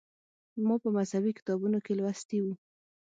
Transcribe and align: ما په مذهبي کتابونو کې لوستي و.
ما 0.65 0.75
په 0.83 0.89
مذهبي 0.97 1.31
کتابونو 1.37 1.77
کې 1.85 1.93
لوستي 1.99 2.39
و. 2.41 2.45